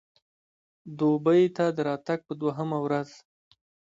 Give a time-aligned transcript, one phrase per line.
[0.99, 3.09] دوبۍ ته د راتګ په دوهمه ورځ.